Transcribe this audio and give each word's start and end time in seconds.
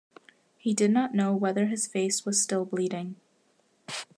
He 0.57 0.73
did 0.73 0.89
not 0.89 1.13
know 1.13 1.35
whether 1.35 1.67
his 1.67 1.85
face 1.85 2.25
was 2.25 2.41
still 2.41 2.65
bleeding. 2.65 3.17